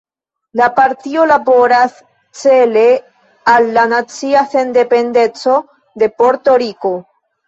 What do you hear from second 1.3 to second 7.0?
laboras cele al la nacia sendependeco de Porto-Riko.